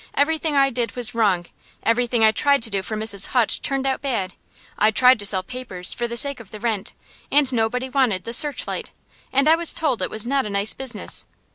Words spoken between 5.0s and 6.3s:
to sell papers, for the